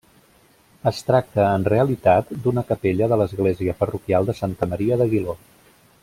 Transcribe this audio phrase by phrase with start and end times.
[0.91, 5.37] Es tracta en realitat d’una capella de l’església parroquial de Santa Maria d’Aguiló.